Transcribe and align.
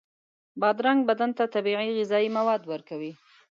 بادرنګ 0.59 0.99
بدن 1.09 1.29
ته 1.37 1.43
طبیعي 1.55 1.89
غذایي 1.97 2.29
مواد 2.37 2.61
ورکوي. 2.71 3.11